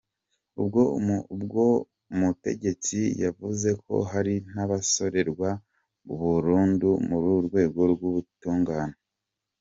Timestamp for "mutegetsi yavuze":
2.19-3.69